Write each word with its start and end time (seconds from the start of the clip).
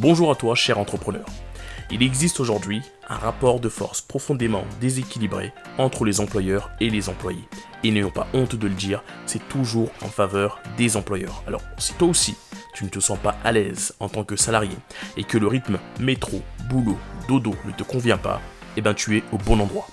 Bonjour 0.00 0.30
à 0.30 0.36
toi, 0.36 0.54
cher 0.54 0.78
entrepreneur. 0.78 1.26
Il 1.90 2.04
existe 2.04 2.38
aujourd'hui 2.38 2.82
un 3.08 3.16
rapport 3.16 3.58
de 3.58 3.68
force 3.68 4.00
profondément 4.00 4.62
déséquilibré 4.80 5.52
entre 5.76 6.04
les 6.04 6.20
employeurs 6.20 6.70
et 6.78 6.88
les 6.88 7.08
employés. 7.08 7.42
Et 7.82 7.90
n'ayons 7.90 8.12
pas 8.12 8.28
honte 8.32 8.54
de 8.54 8.68
le 8.68 8.74
dire, 8.74 9.02
c'est 9.26 9.48
toujours 9.48 9.90
en 10.00 10.06
faveur 10.06 10.60
des 10.76 10.96
employeurs. 10.96 11.42
Alors, 11.48 11.62
si 11.78 11.94
toi 11.94 12.06
aussi, 12.06 12.36
tu 12.74 12.84
ne 12.84 12.90
te 12.90 13.00
sens 13.00 13.18
pas 13.18 13.38
à 13.42 13.50
l'aise 13.50 13.92
en 13.98 14.08
tant 14.08 14.22
que 14.22 14.36
salarié 14.36 14.76
et 15.16 15.24
que 15.24 15.36
le 15.36 15.48
rythme 15.48 15.80
métro, 15.98 16.42
boulot, 16.70 16.98
dodo 17.26 17.56
ne 17.66 17.72
te 17.72 17.82
convient 17.82 18.18
pas, 18.18 18.40
eh 18.76 18.80
ben 18.80 18.94
tu 18.94 19.16
es 19.16 19.24
au 19.32 19.38
bon 19.38 19.58
endroit. 19.58 19.88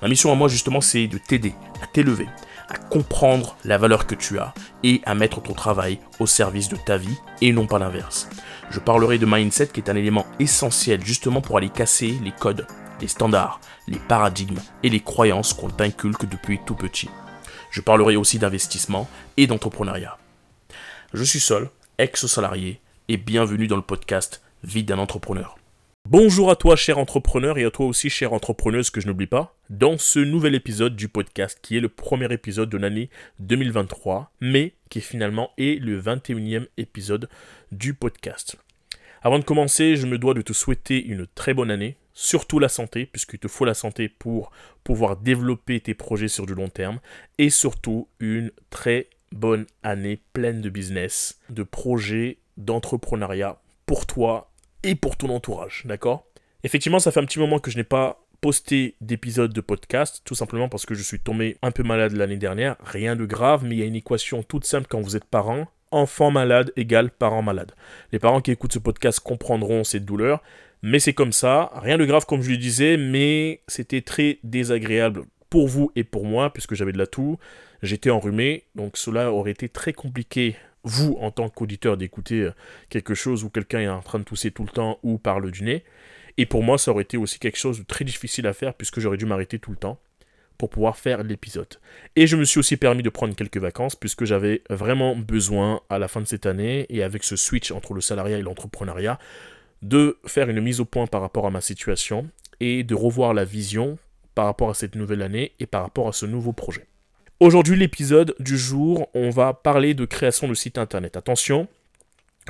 Ma 0.00 0.08
mission 0.08 0.32
à 0.32 0.34
moi 0.34 0.48
justement 0.48 0.80
c'est 0.80 1.08
de 1.08 1.18
t'aider 1.18 1.54
à 1.82 1.86
t'élever, 1.86 2.26
à 2.68 2.76
comprendre 2.76 3.56
la 3.64 3.78
valeur 3.78 4.06
que 4.06 4.14
tu 4.14 4.38
as 4.38 4.54
et 4.82 5.00
à 5.04 5.14
mettre 5.14 5.42
ton 5.42 5.54
travail 5.54 5.98
au 6.18 6.26
service 6.26 6.68
de 6.68 6.76
ta 6.76 6.96
vie 6.96 7.16
et 7.40 7.52
non 7.52 7.66
pas 7.66 7.78
l'inverse. 7.78 8.28
Je 8.70 8.80
parlerai 8.80 9.18
de 9.18 9.26
mindset 9.26 9.68
qui 9.68 9.80
est 9.80 9.90
un 9.90 9.96
élément 9.96 10.26
essentiel 10.38 11.04
justement 11.04 11.40
pour 11.40 11.56
aller 11.56 11.70
casser 11.70 12.18
les 12.22 12.32
codes, 12.32 12.66
les 13.00 13.08
standards, 13.08 13.60
les 13.88 13.98
paradigmes 13.98 14.60
et 14.82 14.88
les 14.88 15.00
croyances 15.00 15.52
qu'on 15.52 15.68
t'inculque 15.68 16.28
depuis 16.28 16.60
tout 16.64 16.74
petit. 16.74 17.08
Je 17.70 17.80
parlerai 17.80 18.16
aussi 18.16 18.38
d'investissement 18.38 19.08
et 19.36 19.46
d'entrepreneuriat. 19.46 20.18
Je 21.14 21.24
suis 21.24 21.40
seul, 21.40 21.70
ex-salarié, 21.98 22.80
et 23.08 23.16
bienvenue 23.16 23.66
dans 23.66 23.76
le 23.76 23.82
podcast 23.82 24.42
Vie 24.62 24.84
d'un 24.84 24.98
entrepreneur. 24.98 25.56
Bonjour 26.08 26.50
à 26.50 26.56
toi, 26.56 26.76
cher 26.76 26.98
entrepreneur, 26.98 27.56
et 27.56 27.64
à 27.64 27.70
toi 27.70 27.86
aussi, 27.86 28.10
chère 28.10 28.32
entrepreneuse, 28.32 28.90
que 28.90 29.00
je 29.00 29.06
n'oublie 29.06 29.28
pas, 29.28 29.56
dans 29.70 29.96
ce 29.96 30.18
nouvel 30.18 30.54
épisode 30.54 30.94
du 30.94 31.08
podcast, 31.08 31.58
qui 31.62 31.76
est 31.76 31.80
le 31.80 31.88
premier 31.88 32.30
épisode 32.32 32.68
de 32.68 32.76
l'année 32.76 33.08
2023, 33.38 34.30
mais 34.40 34.74
qui 34.90 35.00
finalement 35.00 35.52
est 35.56 35.80
le 35.80 35.98
21e 35.98 36.66
épisode 36.76 37.30
du 37.70 37.94
podcast. 37.94 38.56
Avant 39.22 39.38
de 39.38 39.44
commencer, 39.44 39.96
je 39.96 40.06
me 40.06 40.18
dois 40.18 40.34
de 40.34 40.42
te 40.42 40.52
souhaiter 40.52 41.02
une 41.02 41.26
très 41.26 41.54
bonne 41.54 41.70
année, 41.70 41.96
surtout 42.12 42.58
la 42.58 42.68
santé, 42.68 43.06
puisqu'il 43.06 43.38
te 43.38 43.48
faut 43.48 43.64
la 43.64 43.72
santé 43.72 44.10
pour 44.10 44.50
pouvoir 44.84 45.16
développer 45.16 45.80
tes 45.80 45.94
projets 45.94 46.28
sur 46.28 46.44
du 46.44 46.54
long 46.54 46.68
terme, 46.68 46.98
et 47.38 47.48
surtout 47.48 48.08
une 48.20 48.50
très 48.68 49.08
bonne 49.30 49.66
année 49.82 50.20
pleine 50.34 50.60
de 50.60 50.68
business, 50.68 51.40
de 51.48 51.62
projets, 51.62 52.38
d'entrepreneuriat 52.58 53.62
pour 53.86 54.04
toi 54.06 54.51
et 54.82 54.94
pour 54.94 55.16
ton 55.16 55.30
entourage, 55.30 55.82
d'accord? 55.86 56.26
Effectivement, 56.64 56.98
ça 56.98 57.10
fait 57.10 57.20
un 57.20 57.24
petit 57.24 57.38
moment 57.38 57.58
que 57.58 57.70
je 57.70 57.76
n'ai 57.76 57.84
pas 57.84 58.24
posté 58.40 58.96
d'épisode 59.00 59.52
de 59.52 59.60
podcast, 59.60 60.22
tout 60.24 60.34
simplement 60.34 60.68
parce 60.68 60.84
que 60.84 60.94
je 60.94 61.02
suis 61.02 61.20
tombé 61.20 61.56
un 61.62 61.70
peu 61.70 61.84
malade 61.84 62.12
l'année 62.12 62.36
dernière, 62.36 62.76
rien 62.84 63.14
de 63.14 63.24
grave, 63.24 63.64
mais 63.64 63.76
il 63.76 63.78
y 63.78 63.82
a 63.82 63.86
une 63.86 63.94
équation 63.94 64.42
toute 64.42 64.64
simple 64.64 64.88
quand 64.90 65.00
vous 65.00 65.16
êtes 65.16 65.24
parent, 65.24 65.68
enfant 65.92 66.32
malade 66.32 66.72
égale 66.76 67.10
parent 67.10 67.42
malade. 67.42 67.72
Les 68.10 68.18
parents 68.18 68.40
qui 68.40 68.50
écoutent 68.50 68.72
ce 68.72 68.80
podcast 68.80 69.20
comprendront 69.20 69.84
cette 69.84 70.04
douleur, 70.04 70.42
mais 70.82 70.98
c'est 70.98 71.12
comme 71.12 71.30
ça, 71.30 71.70
rien 71.76 71.98
de 71.98 72.04
grave 72.04 72.26
comme 72.26 72.42
je 72.42 72.50
le 72.50 72.56
disais, 72.56 72.96
mais 72.96 73.62
c'était 73.68 74.02
très 74.02 74.40
désagréable 74.42 75.22
pour 75.48 75.68
vous 75.68 75.92
et 75.94 76.02
pour 76.02 76.24
moi, 76.24 76.52
puisque 76.52 76.74
j'avais 76.74 76.92
de 76.92 76.98
la 76.98 77.06
toux, 77.06 77.38
j'étais 77.82 78.10
enrhumé, 78.10 78.64
donc 78.74 78.96
cela 78.96 79.30
aurait 79.30 79.52
été 79.52 79.68
très 79.68 79.92
compliqué 79.92 80.56
vous, 80.84 81.16
en 81.20 81.30
tant 81.30 81.48
qu'auditeur, 81.48 81.96
d'écouter 81.96 82.40
euh, 82.40 82.52
quelque 82.88 83.14
chose 83.14 83.44
où 83.44 83.50
quelqu'un 83.50 83.80
est 83.80 83.88
en 83.88 84.02
train 84.02 84.18
de 84.18 84.24
tousser 84.24 84.50
tout 84.50 84.64
le 84.64 84.70
temps 84.70 84.98
ou 85.02 85.18
parle 85.18 85.50
du 85.50 85.62
nez. 85.62 85.84
Et 86.38 86.46
pour 86.46 86.62
moi, 86.62 86.78
ça 86.78 86.90
aurait 86.90 87.02
été 87.02 87.16
aussi 87.16 87.38
quelque 87.38 87.58
chose 87.58 87.78
de 87.78 87.84
très 87.84 88.04
difficile 88.04 88.46
à 88.46 88.52
faire 88.52 88.74
puisque 88.74 89.00
j'aurais 89.00 89.16
dû 89.16 89.26
m'arrêter 89.26 89.58
tout 89.58 89.70
le 89.70 89.76
temps 89.76 90.00
pour 90.58 90.70
pouvoir 90.70 90.96
faire 90.96 91.22
l'épisode. 91.22 91.80
Et 92.16 92.26
je 92.26 92.36
me 92.36 92.44
suis 92.44 92.58
aussi 92.58 92.76
permis 92.76 93.02
de 93.02 93.10
prendre 93.10 93.34
quelques 93.34 93.58
vacances 93.58 93.96
puisque 93.96 94.24
j'avais 94.24 94.62
vraiment 94.70 95.16
besoin 95.16 95.80
à 95.90 95.98
la 95.98 96.08
fin 96.08 96.20
de 96.20 96.26
cette 96.26 96.46
année 96.46 96.86
et 96.88 97.02
avec 97.02 97.24
ce 97.24 97.36
switch 97.36 97.70
entre 97.72 97.94
le 97.94 98.00
salariat 98.00 98.38
et 98.38 98.42
l'entrepreneuriat 98.42 99.18
de 99.82 100.18
faire 100.26 100.48
une 100.48 100.60
mise 100.60 100.80
au 100.80 100.84
point 100.84 101.06
par 101.06 101.20
rapport 101.20 101.46
à 101.46 101.50
ma 101.50 101.60
situation 101.60 102.28
et 102.60 102.84
de 102.84 102.94
revoir 102.94 103.34
la 103.34 103.44
vision 103.44 103.98
par 104.34 104.46
rapport 104.46 104.70
à 104.70 104.74
cette 104.74 104.94
nouvelle 104.94 105.22
année 105.22 105.52
et 105.58 105.66
par 105.66 105.82
rapport 105.82 106.08
à 106.08 106.12
ce 106.12 106.26
nouveau 106.26 106.52
projet. 106.52 106.86
Aujourd'hui, 107.42 107.76
l'épisode 107.76 108.36
du 108.38 108.56
jour, 108.56 109.10
on 109.14 109.28
va 109.30 109.52
parler 109.52 109.94
de 109.94 110.04
création 110.04 110.46
de 110.46 110.54
site 110.54 110.78
internet. 110.78 111.16
Attention, 111.16 111.66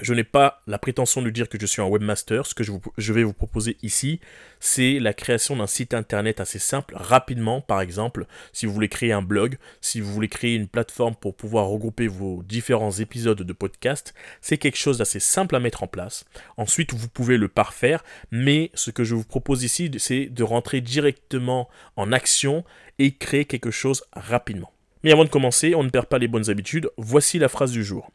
je 0.03 0.13
n'ai 0.13 0.23
pas 0.23 0.61
la 0.67 0.77
prétention 0.77 1.23
de 1.23 1.31
dire 1.31 1.49
que 1.49 1.59
je 1.59 1.65
suis 1.65 1.81
un 1.81 1.87
webmaster. 1.87 2.45
Ce 2.45 2.55
que 2.55 2.63
je, 2.63 3.13
vais 3.15 3.23
vous 3.23 3.33
proposer 3.33 3.79
ici, 3.83 4.21
c'est 4.61 4.99
la 4.99 5.15
création 5.15 5.57
d'un 5.57 5.67
site 5.67 5.95
internet 5.95 6.41
assez 6.41 6.59
simple, 6.59 6.95
rapidement. 6.95 7.63
Par 7.63 7.81
exemple, 7.81 8.27
si 8.53 8.67
vous 8.67 8.75
voulez 8.75 8.91
créer 8.91 9.13
un 9.13 9.23
blog, 9.23 9.57
si 9.81 9.99
vous 10.03 10.13
voulez 10.13 10.29
créer 10.29 10.57
une 10.57 10.69
plateforme 10.69 11.15
pour 11.15 11.35
pouvoir 11.35 11.69
regrouper 11.69 12.07
vos 12.07 12.43
différents 12.43 12.93
épisodes 12.93 13.41
de 13.41 13.53
podcast, 13.55 14.13
c'est 14.43 14.59
quelque 14.59 14.77
chose 14.77 14.99
d'assez 14.99 15.21
simple 15.21 15.57
à 15.57 15.61
mettre 15.61 15.83
en 15.83 15.89
place. 15.89 16.27
Ensuite, 16.59 16.93
vous 16.93 17.09
pouvez 17.09 17.39
le 17.39 17.49
parfaire, 17.49 18.05
mais 18.31 18.71
ce 18.75 18.91
que 18.91 19.05
je 19.05 19.15
vous 19.15 19.25
propose 19.25 19.65
ici, 19.65 19.91
c'est 19.97 20.27
de 20.27 20.43
rentrer 20.43 20.83
directement 20.83 21.71
en 21.97 22.13
action 22.13 22.63
et 22.99 23.15
créer 23.15 23.47
quelque 23.47 23.71
chose 23.71 24.05
rapidement. 24.13 24.71
Mais 25.03 25.13
avant 25.13 25.25
de 25.25 25.31
commencer, 25.31 25.75
on 25.75 25.83
ne 25.83 25.91
perd 25.91 26.07
pas 26.07 26.19
les 26.19 26.29
bonnes 26.29 26.51
habitudes. 26.51 26.91
Voici 26.97 27.39
la 27.39 27.49
phrase 27.49 27.73
du 27.73 27.85
jour. 27.85 28.11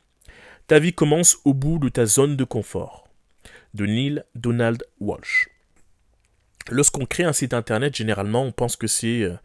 Ta 0.67 0.79
vie 0.79 0.93
commence 0.93 1.37
au 1.45 1.53
bout 1.53 1.79
de 1.79 1.89
ta 1.89 2.05
zone 2.05 2.35
de 2.35 2.43
confort. 2.43 3.07
De 3.73 3.85
Neil 3.85 4.23
Donald 4.35 4.83
Walsh. 4.99 5.49
Lorsqu'on 6.69 7.05
crée 7.05 7.23
un 7.23 7.33
site 7.33 7.53
internet, 7.53 7.95
généralement, 7.95 8.43
on 8.43 8.51
pense 8.51 8.75
que 8.75 8.87
c'est 8.87 9.21
euh, 9.21 9.35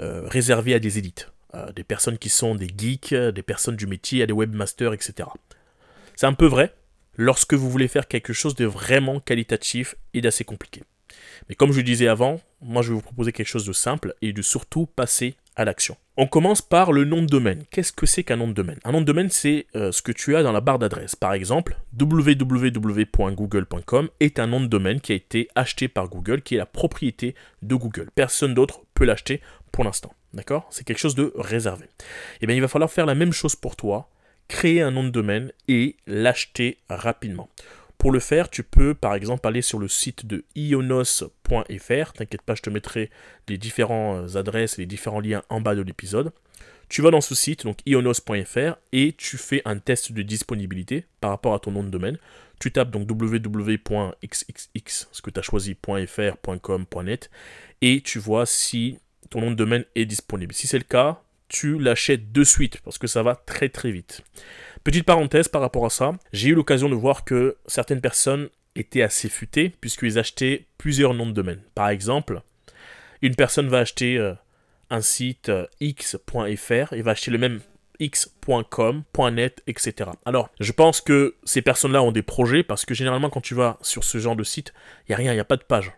euh, 0.00 0.22
réservé 0.28 0.74
à 0.74 0.78
des 0.78 0.98
élites, 0.98 1.32
des 1.74 1.82
personnes 1.82 2.18
qui 2.18 2.28
sont 2.28 2.54
des 2.54 2.68
geeks, 2.68 3.14
des 3.14 3.42
personnes 3.42 3.74
du 3.74 3.86
métier, 3.86 4.22
à 4.22 4.26
des 4.26 4.32
webmasters, 4.32 4.92
etc. 4.92 5.28
C'est 6.14 6.26
un 6.26 6.34
peu 6.34 6.46
vrai 6.46 6.74
lorsque 7.16 7.54
vous 7.54 7.68
voulez 7.68 7.88
faire 7.88 8.06
quelque 8.08 8.32
chose 8.32 8.54
de 8.54 8.64
vraiment 8.64 9.20
qualitatif 9.20 9.96
et 10.14 10.20
d'assez 10.20 10.44
compliqué. 10.44 10.82
Mais 11.48 11.54
comme 11.54 11.72
je 11.72 11.80
disais 11.80 12.08
avant, 12.08 12.40
moi 12.62 12.82
je 12.82 12.88
vais 12.88 12.94
vous 12.94 13.02
proposer 13.02 13.32
quelque 13.32 13.48
chose 13.48 13.66
de 13.66 13.72
simple 13.72 14.14
et 14.22 14.32
de 14.32 14.42
surtout 14.42 14.86
passer 14.86 15.36
à 15.58 15.66
l'action. 15.66 15.98
On 16.16 16.26
commence 16.26 16.62
par 16.62 16.92
le 16.92 17.04
nom 17.04 17.20
de 17.20 17.26
domaine. 17.26 17.64
Qu'est-ce 17.70 17.92
que 17.92 18.06
c'est 18.06 18.22
qu'un 18.22 18.36
nom 18.36 18.48
de 18.48 18.54
domaine? 18.54 18.78
Un 18.84 18.92
nom 18.92 19.00
de 19.00 19.06
domaine, 19.06 19.28
c'est 19.28 19.66
euh, 19.74 19.90
ce 19.92 20.02
que 20.02 20.12
tu 20.12 20.36
as 20.36 20.42
dans 20.42 20.52
la 20.52 20.62
barre 20.62 20.78
d'adresse. 20.78 21.16
Par 21.16 21.34
exemple, 21.34 21.76
www.google.com 22.00 24.08
est 24.20 24.38
un 24.38 24.46
nom 24.46 24.60
de 24.60 24.66
domaine 24.66 25.00
qui 25.00 25.12
a 25.12 25.16
été 25.16 25.48
acheté 25.56 25.88
par 25.88 26.08
Google, 26.08 26.42
qui 26.42 26.54
est 26.54 26.58
la 26.58 26.66
propriété 26.66 27.34
de 27.62 27.74
Google. 27.74 28.08
Personne 28.14 28.54
d'autre 28.54 28.82
peut 28.94 29.04
l'acheter 29.04 29.40
pour 29.72 29.82
l'instant. 29.84 30.14
D'accord? 30.32 30.68
C'est 30.70 30.84
quelque 30.84 30.98
chose 30.98 31.16
de 31.16 31.32
réservé. 31.36 31.86
Eh 32.40 32.46
bien, 32.46 32.54
il 32.54 32.62
va 32.62 32.68
falloir 32.68 32.90
faire 32.90 33.06
la 33.06 33.16
même 33.16 33.32
chose 33.32 33.56
pour 33.56 33.74
toi, 33.74 34.08
créer 34.46 34.80
un 34.80 34.92
nom 34.92 35.02
de 35.02 35.10
domaine 35.10 35.50
et 35.66 35.96
l'acheter 36.06 36.78
rapidement. 36.88 37.48
Pour 37.98 38.12
le 38.12 38.20
faire, 38.20 38.48
tu 38.48 38.62
peux 38.62 38.94
par 38.94 39.14
exemple 39.14 39.46
aller 39.48 39.60
sur 39.60 39.80
le 39.80 39.88
site 39.88 40.24
de 40.24 40.44
ionos.fr. 40.54 42.12
T'inquiète 42.12 42.42
pas, 42.42 42.54
je 42.54 42.62
te 42.62 42.70
mettrai 42.70 43.10
les 43.48 43.58
différentes 43.58 44.36
adresses 44.36 44.78
et 44.78 44.82
les 44.82 44.86
différents 44.86 45.20
liens 45.20 45.42
en 45.48 45.60
bas 45.60 45.74
de 45.74 45.82
l'épisode. 45.82 46.32
Tu 46.88 47.02
vas 47.02 47.10
dans 47.10 47.20
ce 47.20 47.34
site, 47.34 47.64
donc 47.64 47.78
ionos.fr, 47.86 48.78
et 48.92 49.12
tu 49.12 49.36
fais 49.36 49.60
un 49.64 49.78
test 49.78 50.12
de 50.12 50.22
disponibilité 50.22 51.04
par 51.20 51.30
rapport 51.30 51.54
à 51.54 51.58
ton 51.58 51.72
nom 51.72 51.82
de 51.82 51.90
domaine. 51.90 52.18
Tu 52.60 52.72
tapes 52.72 52.90
donc 52.90 53.10
www.xxx, 53.10 55.08
ce 55.12 55.22
que 55.22 55.30
tu 55.30 55.38
as 55.38 55.42
choisi, 55.42 55.76
et 57.82 58.00
tu 58.00 58.18
vois 58.18 58.46
si 58.46 58.98
ton 59.28 59.40
nom 59.40 59.50
de 59.50 59.56
domaine 59.56 59.84
est 59.94 60.06
disponible. 60.06 60.54
Si 60.54 60.66
c'est 60.66 60.78
le 60.78 60.84
cas, 60.84 61.20
tu 61.48 61.78
l'achètes 61.78 62.32
de 62.32 62.44
suite 62.44 62.80
parce 62.82 62.98
que 62.98 63.06
ça 63.06 63.22
va 63.22 63.34
très 63.34 63.68
très 63.68 63.90
vite. 63.90 64.22
Petite 64.84 65.04
parenthèse 65.04 65.48
par 65.48 65.60
rapport 65.60 65.86
à 65.86 65.90
ça, 65.90 66.12
j'ai 66.32 66.50
eu 66.50 66.54
l'occasion 66.54 66.88
de 66.88 66.94
voir 66.94 67.24
que 67.24 67.56
certaines 67.66 68.00
personnes 68.00 68.48
étaient 68.76 69.02
assez 69.02 69.28
futées 69.28 69.72
puisqu'ils 69.80 70.18
achetaient 70.18 70.66
plusieurs 70.78 71.14
noms 71.14 71.26
de 71.26 71.32
domaine. 71.32 71.60
Par 71.74 71.88
exemple, 71.88 72.42
une 73.22 73.34
personne 73.34 73.68
va 73.68 73.78
acheter 73.78 74.16
euh, 74.18 74.34
un 74.90 75.00
site 75.00 75.48
euh, 75.48 75.66
x.fr 75.80 76.92
et 76.92 77.02
va 77.02 77.10
acheter 77.10 77.30
le 77.30 77.38
même 77.38 77.60
x.com, 78.00 79.02
.net, 79.32 79.62
etc. 79.66 80.10
Alors, 80.24 80.50
je 80.60 80.72
pense 80.72 81.00
que 81.00 81.34
ces 81.44 81.62
personnes-là 81.62 82.02
ont 82.02 82.12
des 82.12 82.22
projets 82.22 82.62
parce 82.62 82.84
que 82.84 82.94
généralement 82.94 83.30
quand 83.30 83.40
tu 83.40 83.54
vas 83.54 83.78
sur 83.82 84.04
ce 84.04 84.18
genre 84.18 84.36
de 84.36 84.44
site, 84.44 84.72
il 85.02 85.10
n'y 85.10 85.14
a 85.14 85.18
rien, 85.18 85.32
il 85.32 85.36
n'y 85.36 85.40
a 85.40 85.44
pas 85.44 85.56
de 85.56 85.64
page. 85.64 85.92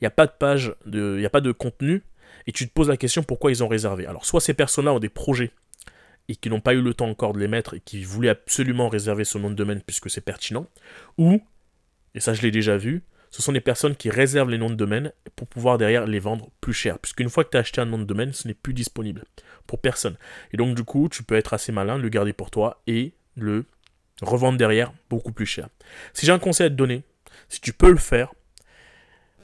Il 0.00 0.04
n'y 0.04 0.06
a 0.06 0.10
pas 0.10 0.26
de 0.26 0.32
page, 0.32 0.74
il 0.86 1.16
n'y 1.16 1.26
a 1.26 1.30
pas 1.30 1.40
de 1.40 1.52
contenu, 1.52 2.02
et 2.46 2.52
tu 2.52 2.68
te 2.68 2.72
poses 2.72 2.88
la 2.88 2.96
question 2.96 3.22
pourquoi 3.22 3.50
ils 3.50 3.62
ont 3.62 3.68
réservé? 3.68 4.06
Alors, 4.06 4.26
soit 4.26 4.40
ces 4.40 4.54
personnes-là 4.54 4.92
ont 4.92 4.98
des 4.98 5.08
projets 5.08 5.50
et 6.28 6.36
qui 6.36 6.48
n'ont 6.48 6.60
pas 6.60 6.74
eu 6.74 6.80
le 6.80 6.94
temps 6.94 7.08
encore 7.08 7.32
de 7.32 7.38
les 7.38 7.48
mettre 7.48 7.74
et 7.74 7.80
qui 7.80 8.02
voulaient 8.02 8.30
absolument 8.30 8.88
réserver 8.88 9.24
ce 9.24 9.38
nom 9.38 9.50
de 9.50 9.54
domaine 9.54 9.82
puisque 9.82 10.10
c'est 10.10 10.20
pertinent, 10.20 10.66
ou, 11.18 11.42
et 12.14 12.20
ça 12.20 12.34
je 12.34 12.42
l'ai 12.42 12.50
déjà 12.50 12.76
vu, 12.76 13.02
ce 13.30 13.42
sont 13.42 13.52
des 13.52 13.60
personnes 13.60 13.96
qui 13.96 14.10
réservent 14.10 14.50
les 14.50 14.58
noms 14.58 14.70
de 14.70 14.76
domaine 14.76 15.12
pour 15.34 15.48
pouvoir 15.48 15.76
derrière 15.76 16.06
les 16.06 16.20
vendre 16.20 16.50
plus 16.60 16.72
cher. 16.72 17.00
Puisqu'une 17.00 17.28
fois 17.28 17.42
que 17.42 17.50
tu 17.50 17.56
as 17.56 17.60
acheté 17.60 17.80
un 17.80 17.84
nom 17.84 17.98
de 17.98 18.04
domaine, 18.04 18.32
ce 18.32 18.46
n'est 18.46 18.54
plus 18.54 18.74
disponible 18.74 19.24
pour 19.66 19.80
personne. 19.80 20.16
Et 20.52 20.56
donc 20.56 20.76
du 20.76 20.84
coup, 20.84 21.08
tu 21.08 21.24
peux 21.24 21.34
être 21.34 21.52
assez 21.52 21.72
malin, 21.72 21.98
le 21.98 22.08
garder 22.08 22.32
pour 22.32 22.52
toi 22.52 22.80
et 22.86 23.12
le 23.34 23.64
revendre 24.22 24.56
derrière 24.56 24.92
beaucoup 25.10 25.32
plus 25.32 25.46
cher. 25.46 25.68
Si 26.12 26.26
j'ai 26.26 26.32
un 26.32 26.38
conseil 26.38 26.66
à 26.66 26.70
te 26.70 26.76
donner, 26.76 27.02
si 27.48 27.60
tu 27.60 27.72
peux 27.72 27.90
le 27.90 27.98
faire, 27.98 28.32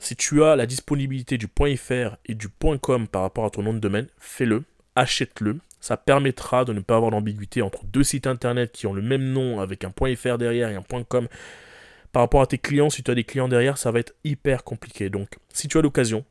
si 0.01 0.17
tu 0.17 0.43
as 0.43 0.57
la 0.57 0.67
disponibilité 0.67 1.39
du 1.39 1.47
.fr 1.47 2.17
et 2.27 2.35
du 2.35 2.49
.com 2.81 3.07
par 3.07 3.23
rapport 3.23 3.45
à 3.45 3.51
ton 3.51 3.63
nom 3.63 3.73
de 3.73 3.79
domaine, 3.79 4.09
fais-le, 4.19 4.65
achète-le. 4.97 5.61
Ça 5.81 5.97
permettra 5.97 6.65
de 6.65 6.73
ne 6.73 6.81
pas 6.81 6.97
avoir 6.97 7.11
d'ambiguïté 7.11 7.63
entre 7.63 7.85
deux 7.85 8.03
sites 8.03 8.27
internet 8.27 8.73
qui 8.73 8.87
ont 8.87 8.93
le 8.93 9.01
même 9.01 9.33
nom 9.33 9.61
avec 9.61 9.85
un 9.85 9.93
.fr 10.17 10.37
derrière 10.37 10.69
et 10.69 10.75
un 10.75 10.83
.com 11.05 11.29
par 12.13 12.23
rapport 12.23 12.43
à 12.43 12.47
tes 12.47 12.59
clients, 12.59 12.91
si 12.91 13.03
tu 13.03 13.11
as 13.11 13.15
des 13.15 13.25
clients 13.25 13.49
derrière, 13.49 13.79
ça 13.79 13.93
va 13.93 14.01
être 14.01 14.15
hyper 14.25 14.65
compliqué. 14.65 15.11
Donc, 15.11 15.39
si 15.53 15.69
tu 15.69 15.79
as 15.79 15.83
l'occasion, 15.83 16.25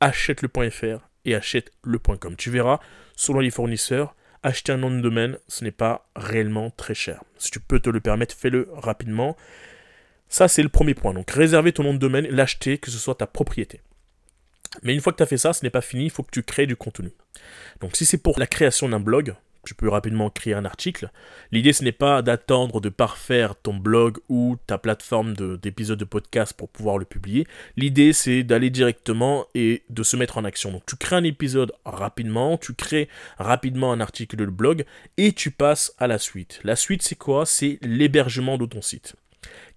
achète 0.00 0.40
le 0.42 0.48
.fr 0.70 1.06
et 1.24 1.34
achète 1.34 1.72
le 1.82 1.98
.com. 1.98 2.34
Tu 2.36 2.50
verras, 2.50 2.80
selon 3.14 3.40
les 3.40 3.50
fournisseurs, 3.50 4.14
acheter 4.42 4.72
un 4.72 4.78
nom 4.78 4.90
de 4.90 5.00
domaine, 5.00 5.38
ce 5.46 5.64
n'est 5.64 5.72
pas 5.72 6.08
réellement 6.16 6.70
très 6.70 6.94
cher. 6.94 7.22
Si 7.38 7.50
tu 7.50 7.60
peux 7.60 7.80
te 7.80 7.90
le 7.90 8.00
permettre, 8.00 8.34
fais-le 8.34 8.68
rapidement. 8.72 9.36
Ça, 10.28 10.48
c'est 10.48 10.62
le 10.62 10.68
premier 10.68 10.94
point. 10.94 11.14
Donc, 11.14 11.30
réserver 11.30 11.72
ton 11.72 11.84
nom 11.84 11.94
de 11.94 11.98
domaine, 11.98 12.26
l'acheter, 12.28 12.78
que 12.78 12.90
ce 12.90 12.98
soit 12.98 13.14
ta 13.16 13.26
propriété. 13.26 13.80
Mais 14.82 14.94
une 14.94 15.00
fois 15.00 15.12
que 15.12 15.18
tu 15.18 15.22
as 15.22 15.26
fait 15.26 15.38
ça, 15.38 15.52
ce 15.52 15.62
n'est 15.62 15.70
pas 15.70 15.80
fini, 15.80 16.04
il 16.04 16.10
faut 16.10 16.22
que 16.22 16.30
tu 16.32 16.42
crées 16.42 16.66
du 16.66 16.76
contenu. 16.76 17.12
Donc, 17.80 17.96
si 17.96 18.04
c'est 18.04 18.18
pour 18.18 18.38
la 18.38 18.46
création 18.46 18.88
d'un 18.88 19.00
blog, 19.00 19.34
tu 19.64 19.74
peux 19.74 19.88
rapidement 19.88 20.30
créer 20.30 20.54
un 20.54 20.64
article. 20.64 21.10
L'idée, 21.50 21.72
ce 21.72 21.84
n'est 21.84 21.92
pas 21.92 22.22
d'attendre 22.22 22.80
de 22.80 22.88
parfaire 22.88 23.54
ton 23.56 23.74
blog 23.74 24.18
ou 24.28 24.56
ta 24.66 24.78
plateforme 24.78 25.34
d'épisodes 25.34 25.98
de, 25.98 26.04
podcast 26.04 26.52
pour 26.52 26.68
pouvoir 26.68 26.98
le 26.98 27.04
publier. 27.04 27.46
L'idée, 27.76 28.12
c'est 28.12 28.42
d'aller 28.42 28.70
directement 28.70 29.46
et 29.54 29.82
de 29.90 30.02
se 30.02 30.16
mettre 30.16 30.38
en 30.38 30.44
action. 30.44 30.70
Donc, 30.72 30.84
tu 30.86 30.96
crées 30.96 31.16
un 31.16 31.24
épisode 31.24 31.72
rapidement, 31.84 32.58
tu 32.58 32.74
crées 32.74 33.08
rapidement 33.38 33.92
un 33.92 34.00
article 34.00 34.36
de 34.36 34.46
blog 34.46 34.84
et 35.16 35.32
tu 35.32 35.50
passes 35.50 35.94
à 35.98 36.06
la 36.06 36.18
suite. 36.18 36.60
La 36.62 36.76
suite, 36.76 37.02
c'est 37.02 37.16
quoi? 37.16 37.46
C'est 37.46 37.78
l'hébergement 37.82 38.58
de 38.58 38.66
ton 38.66 38.82
site. 38.82 39.16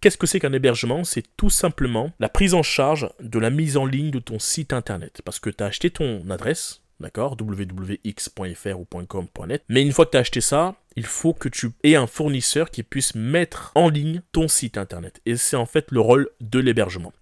Qu'est-ce 0.02 0.18
que 0.18 0.28
c'est 0.28 0.40
qu'un 0.40 0.54
hébergement? 0.54 1.04
C'est 1.04 1.24
tout 1.38 1.50
simplement 1.50 2.12
la 2.20 2.30
prise 2.30 2.54
en 2.54 2.64
charge 2.64 3.10
de 3.20 3.40
la 3.40 3.50
mise 3.50 3.78
en 3.78 3.86
ligne 3.86 4.12
de 4.12 4.20
ton 4.20 4.40
site 4.40 4.74
internet. 4.74 5.22
Parce 5.26 5.40
que 5.40 5.50
tu 5.50 5.64
as 5.64 5.68
acheté 5.68 5.90
ton 5.90 6.30
adresse, 6.30 6.82
d'accord? 7.00 7.36
Www.x.fr 7.40 8.80
ou 8.80 8.86
.com.net. 9.06 9.64
Mais 9.70 9.82
une 9.82 9.92
fois 9.92 10.06
que 10.06 10.12
tu 10.12 10.18
as 10.18 10.22
acheté 10.22 10.42
ça, 10.42 10.76
il 10.96 11.06
faut 11.06 11.34
que 11.34 11.50
tu 11.50 11.72
aies 11.84 11.96
un 11.96 12.08
fournisseur 12.08 12.70
qui 12.70 12.84
puisse 12.84 13.16
mettre 13.16 13.72
en 13.76 13.90
ligne 13.90 14.22
ton 14.32 14.48
site 14.48 14.78
internet. 14.78 15.22
Et 15.26 15.36
c'est 15.36 15.56
en 15.56 15.66
fait 15.66 15.92
le 15.92 16.00
rôle 16.00 16.30
de 16.42 16.60
l'hébergement. 16.60 17.14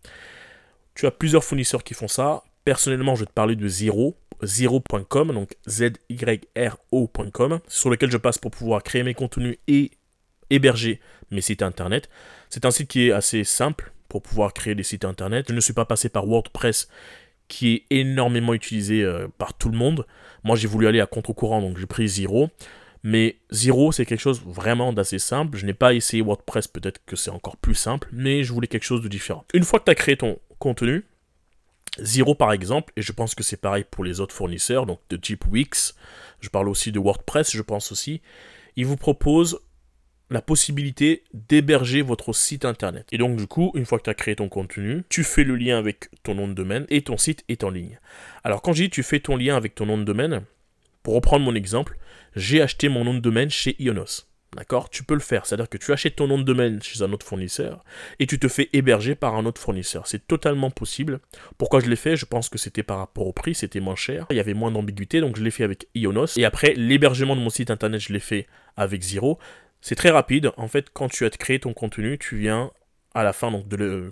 Tu 0.96 1.06
as 1.06 1.12
plusieurs 1.12 1.44
fournisseurs 1.44 1.84
qui 1.84 1.94
font 1.94 2.08
ça. 2.08 2.44
Personnellement, 2.64 3.16
je 3.16 3.22
vais 3.22 3.26
te 3.28 3.34
parler 3.34 3.56
de 3.56 3.68
Zero, 3.68 4.18
zero.com, 4.44 5.34
donc 5.34 5.56
Z-Y-R-O.com, 5.68 7.60
sur 7.68 7.90
lequel 7.90 8.12
je 8.12 8.18
passe 8.18 8.38
pour 8.38 8.52
pouvoir 8.52 8.82
créer 8.84 9.04
mes 9.04 9.14
contenus 9.14 9.58
et 9.68 9.92
héberger 10.50 11.00
mes 11.32 11.42
sites 11.42 11.62
internet. 11.62 12.10
C'est 12.50 12.66
un 12.66 12.72
site 12.72 12.88
qui 12.88 13.08
est 13.08 13.12
assez 13.12 13.44
simple 13.44 13.92
pour 14.10 14.22
pouvoir 14.22 14.54
créer 14.54 14.76
des 14.76 14.84
sites 14.84 15.06
internet. 15.06 15.48
Je 15.50 15.54
ne 15.54 15.60
suis 15.60 15.74
pas 15.74 15.86
passé 15.86 16.10
par 16.10 16.26
WordPress 16.26 16.88
qui 17.48 17.74
est 17.74 17.84
énormément 17.90 18.54
utilisé 18.54 19.04
euh, 19.04 19.28
par 19.38 19.54
tout 19.54 19.70
le 19.70 19.78
monde. 19.78 20.06
Moi, 20.44 20.56
j'ai 20.56 20.68
voulu 20.68 20.88
aller 20.88 21.02
à 21.02 21.06
contre-courant, 21.06 21.62
donc 21.62 21.78
j'ai 21.78 21.86
pris 21.86 22.08
Zero. 22.08 22.50
Mais 23.04 23.38
Zero, 23.52 23.92
c'est 23.92 24.06
quelque 24.06 24.20
chose 24.20 24.42
vraiment 24.44 24.92
d'assez 24.92 25.20
simple. 25.20 25.58
Je 25.58 25.66
n'ai 25.66 25.76
pas 25.76 25.94
essayé 25.94 26.24
WordPress, 26.24 26.68
peut-être 26.68 27.02
que 27.06 27.16
c'est 27.16 27.30
encore 27.30 27.58
plus 27.58 27.76
simple, 27.76 28.08
mais 28.12 28.44
je 28.44 28.52
voulais 28.52 28.68
quelque 28.68 28.84
chose 28.84 29.02
de 29.02 29.08
différent. 29.08 29.46
Une 29.54 29.64
fois 29.64 29.80
que 29.80 29.86
tu 29.86 29.92
as 29.92 29.96
créé 29.96 30.18
ton 30.18 30.40
contenu, 30.58 31.06
Zero 32.00 32.36
par 32.36 32.52
exemple, 32.52 32.92
et 32.98 33.02
je 33.02 33.12
pense 33.12 33.36
que 33.36 33.44
c'est 33.44 33.62
pareil 33.62 33.86
pour 33.90 34.04
les 34.04 34.20
autres 34.20 34.34
fournisseurs, 34.34 34.86
donc 34.86 35.00
de 35.10 35.18
type 35.18 35.46
Wix, 35.48 35.96
je 36.42 36.50
parle 36.50 36.68
aussi 36.68 36.92
de 36.92 37.00
WordPress, 37.00 37.52
je 37.52 37.62
pense 37.62 37.92
aussi, 37.92 38.22
il 38.76 38.86
vous 38.86 38.98
propose 38.98 39.60
la 40.30 40.42
possibilité 40.42 41.24
d'héberger 41.34 42.02
votre 42.02 42.34
site 42.34 42.66
internet. 42.66 43.08
Et 43.12 43.18
donc 43.18 43.36
du 43.38 43.48
coup, 43.48 43.72
une 43.76 43.86
fois 43.86 44.00
que 44.00 44.04
tu 44.04 44.10
as 44.10 44.16
créé 44.16 44.36
ton 44.36 44.50
contenu, 44.50 45.04
tu 45.10 45.24
fais 45.24 45.44
le 45.44 45.56
lien 45.56 45.78
avec 45.78 46.10
ton 46.24 46.36
nom 46.36 46.48
de 46.48 46.54
domaine 46.54 46.86
et 46.90 47.02
ton 47.02 47.18
site 47.18 47.44
est 47.48 47.64
en 47.64 47.70
ligne. 47.70 48.00
Alors 48.44 48.62
quand 48.62 48.74
je 48.74 48.84
dis 48.84 48.90
tu 48.90 49.04
fais 49.04 49.20
ton 49.20 49.38
lien 49.38 49.56
avec 49.56 49.76
ton 49.76 49.86
nom 49.86 49.98
de 49.98 50.04
domaine, 50.04 50.42
pour 51.04 51.14
reprendre 51.14 51.46
mon 51.46 51.54
exemple, 51.54 51.98
j'ai 52.36 52.62
acheté 52.62 52.90
mon 52.90 53.04
nom 53.04 53.14
de 53.14 53.20
domaine 53.20 53.50
chez 53.50 53.76
Ionos. 53.80 54.28
D'accord? 54.56 54.90
Tu 54.90 55.04
peux 55.04 55.14
le 55.14 55.20
faire. 55.20 55.46
C'est-à-dire 55.46 55.70
que 55.70 55.78
tu 55.78 55.92
achètes 55.92 56.16
ton 56.16 56.28
nom 56.28 56.38
de 56.38 56.44
domaine 56.44 56.82
chez 56.82 57.04
un 57.04 57.12
autre 57.12 57.26
fournisseur 57.26 57.84
et 58.20 58.26
tu 58.26 58.40
te 58.40 58.48
fais 58.48 58.70
héberger 58.72 59.14
par 59.14 59.36
un 59.36 59.46
autre 59.46 59.62
fournisseur. 59.62 60.08
C'est 60.08 60.28
totalement 60.28 60.72
possible. 60.72 61.20
Pourquoi 61.58 61.82
je 61.82 61.90
l'ai 61.90 61.98
fait? 61.98 62.16
Je 62.16 62.26
pense 62.26 62.48
que 62.48 62.58
c'était 62.58 62.84
par 62.84 62.98
rapport 63.00 63.28
au 63.28 63.34
prix, 63.34 63.54
c'était 63.54 63.82
moins 63.82 63.98
cher. 63.98 64.26
Il 64.30 64.38
y 64.38 64.40
avait 64.40 64.54
moins 64.54 64.72
d'ambiguïté, 64.72 65.20
donc 65.20 65.38
je 65.38 65.44
l'ai 65.44 65.52
fait 65.52 65.66
avec 65.66 65.88
Ionos. 65.94 66.38
Et 66.38 66.46
après, 66.46 66.74
l'hébergement 66.76 67.36
de 67.36 67.42
mon 67.42 67.50
site 67.50 67.70
internet, 67.70 68.00
je 68.00 68.14
l'ai 68.14 68.20
fait 68.20 68.48
avec 68.78 69.02
Zero. 69.02 69.40
C'est 69.88 69.94
très 69.94 70.10
rapide. 70.10 70.50
En 70.58 70.68
fait, 70.68 70.88
quand 70.92 71.10
tu 71.10 71.26
as 71.26 71.30
créé 71.30 71.60
ton 71.60 71.72
contenu, 71.72 72.18
tu 72.18 72.38
viens 72.38 72.72
à 73.14 73.24
la 73.24 73.34
fin, 73.34 73.52
donc 73.52 73.66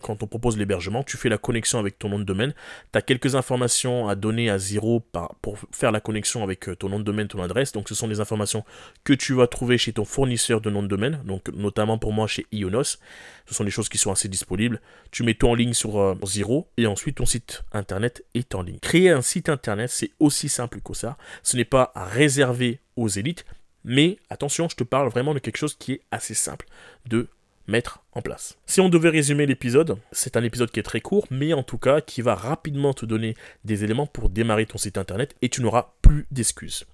quand 0.04 0.22
on 0.22 0.28
propose 0.28 0.56
l'hébergement, 0.56 1.04
tu 1.04 1.18
fais 1.18 1.30
la 1.30 1.40
connexion 1.40 1.80
avec 1.80 1.98
ton 1.98 2.10
nom 2.10 2.20
de 2.20 2.24
domaine. 2.24 2.54
Tu 2.92 3.00
as 3.00 3.02
quelques 3.02 3.34
informations 3.34 4.08
à 4.08 4.14
donner 4.14 4.52
à 4.52 4.60
zéro 4.60 5.04
pour 5.42 5.58
faire 5.72 5.92
la 5.92 6.00
connexion 6.00 6.44
avec 6.44 6.70
euh, 6.70 6.76
ton 6.76 6.90
nom 6.90 7.00
de 7.00 7.04
domaine, 7.04 7.28
ton 7.28 7.42
adresse. 7.42 7.72
Donc 7.72 7.90
ce 7.90 7.96
sont 7.96 8.08
des 8.08 8.20
informations 8.20 8.64
que 9.04 9.14
tu 9.14 9.34
vas 9.34 9.48
trouver 9.48 9.80
chez 9.80 9.94
ton 9.94 10.06
fournisseur 10.06 10.62
de 10.62 10.70
nom 10.70 10.84
de 10.84 10.88
domaine, 10.88 11.24
donc 11.26 11.50
notamment 11.50 11.98
pour 11.98 12.14
moi 12.14 12.28
chez 12.28 12.46
Ionos. 12.52 13.00
Ce 13.48 13.56
sont 13.56 13.64
des 13.64 13.72
choses 13.72 13.90
qui 13.90 13.98
sont 13.98 14.12
assez 14.12 14.30
disponibles. 14.30 14.80
Tu 15.10 15.24
mets 15.24 15.34
tout 15.34 15.48
en 15.48 15.56
ligne 15.56 15.74
sur 15.74 16.00
euh, 16.00 16.14
zéro 16.24 16.70
et 16.78 16.86
ensuite 16.86 17.18
ton 17.18 17.26
site 17.26 17.64
internet 17.72 18.24
est 18.36 18.54
en 18.54 18.62
ligne. 18.62 18.78
Créer 18.80 19.10
un 19.10 19.24
site 19.24 19.50
internet, 19.50 19.90
c'est 19.90 20.12
aussi 20.20 20.50
simple 20.50 20.82
que 20.82 20.94
ça. 20.94 21.18
Ce 21.42 21.58
n'est 21.58 21.66
pas 21.66 21.92
réservé 21.96 22.80
aux 22.96 23.08
élites, 23.08 23.44
mais 23.84 24.18
attention, 24.30 24.70
je 24.70 24.76
te 24.76 24.84
parle 24.84 25.10
vraiment 25.10 25.34
de 25.34 25.40
quelque 25.40 25.58
chose 25.58 25.76
qui 25.76 25.94
est 25.94 26.02
assez 26.12 26.34
simple 26.34 26.66
de 27.08 27.28
mettre 27.68 28.04
en 28.12 28.22
place. 28.22 28.58
Si 28.66 28.82
on 28.82 28.90
devait 28.90 29.10
résumer 29.10 29.46
l'épisode, 29.46 29.98
c'est 30.12 30.38
un 30.38 30.44
épisode 30.44 30.72
qui 30.72 30.80
est 30.80 30.84
très 30.84 31.02
court, 31.02 31.28
mais 31.32 31.54
en 31.54 31.64
tout 31.64 31.78
cas 31.78 32.02
qui 32.02 32.22
va 32.22 32.36
rapidement 32.36 32.94
te 32.94 33.06
donner 33.06 33.36
des 33.64 33.84
éléments 33.84 34.08
pour 34.08 34.30
démarrer 34.30 34.66
ton 34.66 34.78
site 34.78 34.98
internet 34.98 35.36
et 35.42 35.50
tu 35.50 35.62
n'auras 35.62 35.94
plus 36.02 36.28
d'excuses. 36.32 36.86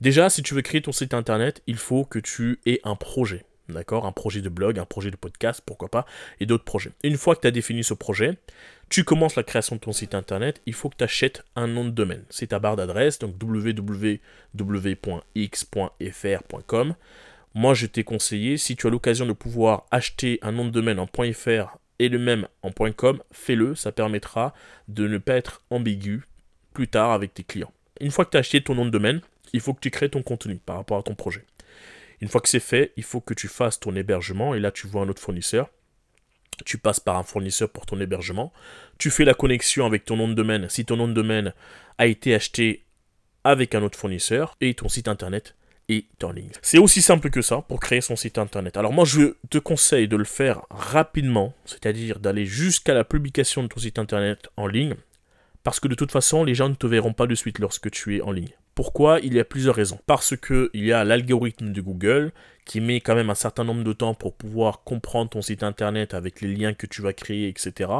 Déjà, 0.00 0.28
si 0.28 0.42
tu 0.42 0.54
veux 0.54 0.62
créer 0.62 0.82
ton 0.82 0.92
site 0.92 1.14
internet, 1.14 1.62
il 1.66 1.76
faut 1.76 2.04
que 2.04 2.18
tu 2.18 2.60
aies 2.66 2.80
un 2.84 2.96
projet. 2.96 3.44
D'accord? 3.68 4.06
Un 4.06 4.12
projet 4.12 4.40
de 4.42 4.48
blog, 4.48 4.78
un 4.78 4.84
projet 4.84 5.10
de 5.10 5.16
podcast, 5.16 5.60
pourquoi 5.64 5.88
pas, 5.88 6.06
et 6.40 6.46
d'autres 6.46 6.64
projets. 6.64 6.92
Une 7.02 7.16
fois 7.16 7.34
que 7.34 7.40
tu 7.40 7.48
as 7.48 7.50
défini 7.50 7.82
ce 7.82 7.94
projet, 7.94 8.38
tu 8.88 9.02
commences 9.02 9.34
la 9.34 9.42
création 9.42 9.76
de 9.76 9.80
ton 9.80 9.92
site 9.92 10.14
internet, 10.14 10.62
il 10.66 10.72
faut 10.72 10.88
que 10.88 10.96
tu 10.96 11.04
achètes 11.04 11.44
un 11.56 11.66
nom 11.66 11.84
de 11.84 11.90
domaine. 11.90 12.24
C'est 12.30 12.48
ta 12.48 12.60
barre 12.60 12.76
d'adresse, 12.76 13.18
donc 13.18 13.34
www.x.fr.com. 13.42 14.54
Moi, 17.54 17.74
je 17.74 17.86
t'ai 17.86 18.04
conseillé, 18.04 18.58
si 18.58 18.76
tu 18.76 18.86
as 18.86 18.90
l'occasion 18.90 19.26
de 19.26 19.32
pouvoir 19.32 19.86
acheter 19.90 20.38
un 20.42 20.52
nom 20.52 20.64
de 20.64 20.70
domaine 20.70 21.00
en 21.00 21.06
.fr 21.06 21.78
et 21.98 22.08
le 22.08 22.18
même 22.18 22.46
en 22.62 22.70
.com, 22.70 23.22
fais-le, 23.32 23.74
ça 23.74 23.92
permettra 23.92 24.54
de 24.88 25.08
ne 25.08 25.18
pas 25.18 25.34
être 25.34 25.62
ambigu 25.70 26.22
plus 26.74 26.88
tard 26.88 27.12
avec 27.12 27.32
tes 27.32 27.42
clients. 27.42 27.72
Une 28.00 28.10
fois 28.10 28.26
que 28.26 28.30
tu 28.30 28.36
as 28.36 28.40
acheté 28.40 28.60
ton 28.62 28.74
nom 28.74 28.84
de 28.84 28.90
domaine, 28.90 29.22
il 29.54 29.60
faut 29.60 29.72
que 29.72 29.80
tu 29.80 29.90
crées 29.90 30.10
ton 30.10 30.22
contenu 30.22 30.56
par 30.56 30.76
rapport 30.76 30.98
à 30.98 31.02
ton 31.02 31.14
projet. 31.14 31.44
Une 32.20 32.28
fois 32.28 32.40
que 32.40 32.48
c'est 32.48 32.60
fait, 32.60 32.92
il 32.96 33.02
faut 33.02 33.20
que 33.20 33.34
tu 33.34 33.48
fasses 33.48 33.80
ton 33.80 33.94
hébergement 33.94 34.54
et 34.54 34.60
là 34.60 34.70
tu 34.70 34.86
vois 34.86 35.02
un 35.02 35.08
autre 35.08 35.22
fournisseur. 35.22 35.70
Tu 36.64 36.78
passes 36.78 37.00
par 37.00 37.16
un 37.16 37.22
fournisseur 37.22 37.68
pour 37.68 37.84
ton 37.84 38.00
hébergement. 38.00 38.52
Tu 38.98 39.10
fais 39.10 39.24
la 39.24 39.34
connexion 39.34 39.84
avec 39.84 40.04
ton 40.04 40.16
nom 40.16 40.28
de 40.28 40.34
domaine 40.34 40.68
si 40.70 40.84
ton 40.84 40.96
nom 40.96 41.08
de 41.08 41.12
domaine 41.12 41.52
a 41.98 42.06
été 42.06 42.34
acheté 42.34 42.84
avec 43.44 43.74
un 43.74 43.82
autre 43.82 43.98
fournisseur 43.98 44.56
et 44.60 44.74
ton 44.74 44.88
site 44.88 45.08
internet 45.08 45.54
est 45.88 46.24
en 46.24 46.32
ligne. 46.32 46.50
C'est 46.62 46.78
aussi 46.78 47.02
simple 47.02 47.30
que 47.30 47.42
ça 47.42 47.62
pour 47.62 47.80
créer 47.80 48.00
son 48.00 48.16
site 48.16 48.38
internet. 48.38 48.76
Alors 48.76 48.92
moi 48.92 49.04
je 49.04 49.34
te 49.50 49.58
conseille 49.58 50.08
de 50.08 50.16
le 50.16 50.24
faire 50.24 50.62
rapidement, 50.70 51.54
c'est-à-dire 51.64 52.18
d'aller 52.18 52.46
jusqu'à 52.46 52.94
la 52.94 53.04
publication 53.04 53.62
de 53.62 53.68
ton 53.68 53.80
site 53.80 53.98
internet 53.98 54.48
en 54.56 54.66
ligne, 54.66 54.94
parce 55.62 55.78
que 55.78 55.88
de 55.88 55.94
toute 55.94 56.10
façon 56.10 56.42
les 56.44 56.54
gens 56.54 56.68
ne 56.68 56.74
te 56.74 56.86
verront 56.86 57.12
pas 57.12 57.26
de 57.26 57.34
suite 57.34 57.58
lorsque 57.58 57.90
tu 57.90 58.16
es 58.16 58.20
en 58.20 58.32
ligne. 58.32 58.54
Pourquoi 58.76 59.20
Il 59.20 59.32
y 59.32 59.40
a 59.40 59.44
plusieurs 59.44 59.74
raisons. 59.74 59.98
Parce 60.06 60.36
que 60.36 60.70
il 60.74 60.84
y 60.84 60.92
a 60.92 61.02
l'algorithme 61.02 61.72
de 61.72 61.80
Google 61.80 62.32
qui 62.66 62.82
met 62.82 63.00
quand 63.00 63.14
même 63.14 63.30
un 63.30 63.34
certain 63.34 63.64
nombre 63.64 63.82
de 63.82 63.92
temps 63.94 64.12
pour 64.12 64.34
pouvoir 64.34 64.84
comprendre 64.84 65.30
ton 65.30 65.40
site 65.40 65.62
internet 65.62 66.12
avec 66.12 66.42
les 66.42 66.54
liens 66.54 66.74
que 66.74 66.86
tu 66.86 67.00
vas 67.00 67.14
créer, 67.14 67.48
etc. 67.48 67.90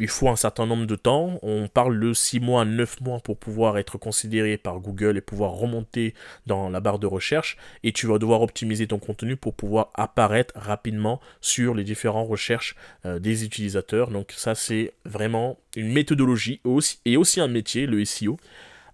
Il 0.00 0.08
faut 0.08 0.28
un 0.28 0.34
certain 0.34 0.66
nombre 0.66 0.86
de 0.86 0.96
temps. 0.96 1.38
On 1.42 1.68
parle 1.68 2.00
de 2.00 2.12
6 2.12 2.40
mois, 2.40 2.64
9 2.64 3.02
mois 3.02 3.20
pour 3.20 3.38
pouvoir 3.38 3.78
être 3.78 3.98
considéré 3.98 4.56
par 4.56 4.80
Google 4.80 5.16
et 5.16 5.20
pouvoir 5.20 5.52
remonter 5.52 6.12
dans 6.46 6.68
la 6.68 6.80
barre 6.80 6.98
de 6.98 7.06
recherche. 7.06 7.56
Et 7.84 7.92
tu 7.92 8.08
vas 8.08 8.18
devoir 8.18 8.42
optimiser 8.42 8.88
ton 8.88 8.98
contenu 8.98 9.36
pour 9.36 9.54
pouvoir 9.54 9.90
apparaître 9.94 10.54
rapidement 10.56 11.20
sur 11.40 11.74
les 11.74 11.84
différentes 11.84 12.28
recherches 12.28 12.74
euh, 13.06 13.20
des 13.20 13.44
utilisateurs. 13.44 14.10
Donc 14.10 14.32
ça 14.36 14.56
c'est 14.56 14.92
vraiment 15.04 15.56
une 15.76 15.92
méthodologie 15.92 16.60
et 17.04 17.16
aussi 17.16 17.40
un 17.40 17.48
métier, 17.48 17.86
le 17.86 18.04
SEO. 18.04 18.38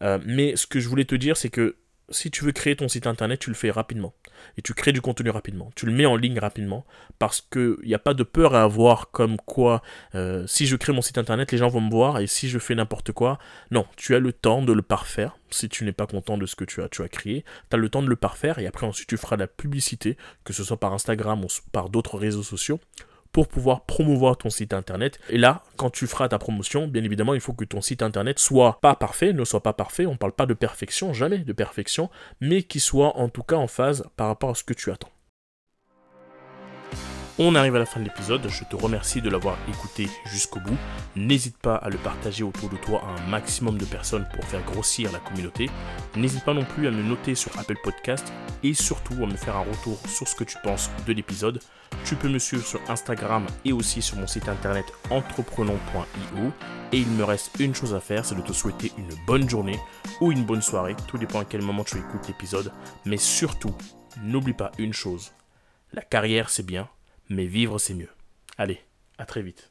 Euh, 0.04 0.18
mais 0.24 0.56
ce 0.56 0.66
que 0.66 0.80
je 0.80 0.88
voulais 0.88 1.04
te 1.04 1.14
dire, 1.14 1.36
c'est 1.36 1.50
que 1.50 1.76
si 2.10 2.30
tu 2.30 2.44
veux 2.44 2.52
créer 2.52 2.76
ton 2.76 2.88
site 2.88 3.06
internet, 3.06 3.40
tu 3.40 3.50
le 3.50 3.56
fais 3.56 3.70
rapidement. 3.70 4.12
Et 4.58 4.62
tu 4.62 4.74
crées 4.74 4.92
du 4.92 5.00
contenu 5.00 5.30
rapidement. 5.30 5.70
Tu 5.74 5.86
le 5.86 5.92
mets 5.92 6.04
en 6.06 6.16
ligne 6.16 6.38
rapidement. 6.38 6.84
Parce 7.18 7.40
qu'il 7.40 7.78
n'y 7.84 7.94
a 7.94 7.98
pas 7.98 8.14
de 8.14 8.22
peur 8.22 8.54
à 8.54 8.62
avoir 8.62 9.10
comme 9.10 9.38
quoi, 9.38 9.82
euh, 10.14 10.46
si 10.46 10.66
je 10.66 10.76
crée 10.76 10.92
mon 10.92 11.00
site 11.00 11.18
internet, 11.18 11.50
les 11.50 11.58
gens 11.58 11.68
vont 11.68 11.80
me 11.80 11.90
voir. 11.90 12.18
Et 12.20 12.26
si 12.26 12.48
je 12.48 12.58
fais 12.58 12.74
n'importe 12.74 13.12
quoi, 13.12 13.38
non, 13.70 13.86
tu 13.96 14.14
as 14.14 14.18
le 14.18 14.32
temps 14.32 14.62
de 14.62 14.72
le 14.72 14.82
parfaire. 14.82 15.38
Si 15.50 15.68
tu 15.68 15.84
n'es 15.84 15.92
pas 15.92 16.06
content 16.06 16.36
de 16.36 16.46
ce 16.46 16.56
que 16.56 16.64
tu 16.64 16.82
as, 16.82 16.88
tu 16.88 17.02
as 17.02 17.08
créé, 17.08 17.44
tu 17.70 17.76
as 17.76 17.78
le 17.78 17.88
temps 17.88 18.02
de 18.02 18.08
le 18.08 18.16
parfaire. 18.16 18.58
Et 18.58 18.66
après, 18.66 18.86
ensuite, 18.86 19.08
tu 19.08 19.16
feras 19.16 19.36
la 19.36 19.46
publicité, 19.46 20.16
que 20.44 20.52
ce 20.52 20.62
soit 20.62 20.78
par 20.78 20.92
Instagram 20.92 21.42
ou 21.44 21.48
par 21.72 21.88
d'autres 21.88 22.18
réseaux 22.18 22.42
sociaux 22.42 22.80
pour 23.34 23.48
pouvoir 23.48 23.84
promouvoir 23.84 24.38
ton 24.38 24.48
site 24.48 24.72
internet. 24.72 25.18
Et 25.28 25.38
là, 25.38 25.64
quand 25.76 25.90
tu 25.90 26.06
feras 26.06 26.28
ta 26.28 26.38
promotion, 26.38 26.86
bien 26.86 27.02
évidemment, 27.02 27.34
il 27.34 27.40
faut 27.40 27.52
que 27.52 27.64
ton 27.64 27.80
site 27.82 28.00
internet 28.00 28.38
soit 28.38 28.78
pas 28.80 28.94
parfait, 28.94 29.32
ne 29.32 29.44
soit 29.44 29.62
pas 29.62 29.72
parfait. 29.72 30.06
On 30.06 30.16
parle 30.16 30.32
pas 30.32 30.46
de 30.46 30.54
perfection, 30.54 31.12
jamais 31.12 31.38
de 31.38 31.52
perfection, 31.52 32.10
mais 32.40 32.62
qu'il 32.62 32.80
soit 32.80 33.16
en 33.16 33.28
tout 33.28 33.42
cas 33.42 33.56
en 33.56 33.66
phase 33.66 34.04
par 34.16 34.28
rapport 34.28 34.50
à 34.50 34.54
ce 34.54 34.62
que 34.62 34.72
tu 34.72 34.92
attends. 34.92 35.13
On 37.36 37.56
arrive 37.56 37.74
à 37.74 37.80
la 37.80 37.84
fin 37.84 37.98
de 37.98 38.04
l'épisode, 38.04 38.46
je 38.48 38.62
te 38.62 38.76
remercie 38.76 39.20
de 39.20 39.28
l'avoir 39.28 39.58
écouté 39.68 40.08
jusqu'au 40.24 40.60
bout. 40.60 40.76
N'hésite 41.16 41.58
pas 41.58 41.74
à 41.74 41.88
le 41.88 41.98
partager 41.98 42.44
autour 42.44 42.68
de 42.68 42.76
toi 42.76 43.02
à 43.04 43.20
un 43.20 43.28
maximum 43.28 43.76
de 43.76 43.84
personnes 43.84 44.28
pour 44.32 44.44
faire 44.44 44.62
grossir 44.62 45.10
la 45.10 45.18
communauté. 45.18 45.68
N'hésite 46.14 46.44
pas 46.44 46.54
non 46.54 46.64
plus 46.64 46.86
à 46.86 46.92
me 46.92 47.02
noter 47.02 47.34
sur 47.34 47.50
Apple 47.58 47.74
Podcast 47.82 48.32
et 48.62 48.72
surtout 48.72 49.14
à 49.14 49.26
me 49.26 49.34
faire 49.34 49.56
un 49.56 49.64
retour 49.64 49.98
sur 50.06 50.28
ce 50.28 50.36
que 50.36 50.44
tu 50.44 50.56
penses 50.62 50.92
de 51.08 51.12
l'épisode. 51.12 51.60
Tu 52.04 52.14
peux 52.14 52.28
me 52.28 52.38
suivre 52.38 52.64
sur 52.64 52.80
Instagram 52.88 53.44
et 53.64 53.72
aussi 53.72 54.00
sur 54.00 54.16
mon 54.16 54.28
site 54.28 54.48
internet 54.48 54.86
entreprenons.io. 55.10 56.52
Et 56.92 56.98
il 56.98 57.08
me 57.08 57.24
reste 57.24 57.50
une 57.58 57.74
chose 57.74 57.96
à 57.96 58.00
faire, 58.00 58.24
c'est 58.24 58.36
de 58.36 58.42
te 58.42 58.52
souhaiter 58.52 58.92
une 58.96 59.10
bonne 59.26 59.50
journée 59.50 59.80
ou 60.20 60.30
une 60.30 60.44
bonne 60.44 60.62
soirée, 60.62 60.94
tout 61.08 61.18
dépend 61.18 61.40
à 61.40 61.44
quel 61.44 61.62
moment 61.62 61.82
tu 61.82 61.98
écoutes 61.98 62.28
l'épisode. 62.28 62.70
Mais 63.04 63.16
surtout, 63.16 63.74
n'oublie 64.22 64.52
pas 64.52 64.70
une 64.78 64.92
chose, 64.92 65.32
la 65.92 66.02
carrière 66.02 66.48
c'est 66.48 66.64
bien, 66.64 66.88
mais 67.28 67.46
vivre 67.46 67.78
c'est 67.78 67.94
mieux. 67.94 68.10
Allez, 68.58 68.80
à 69.18 69.26
très 69.26 69.42
vite. 69.42 69.70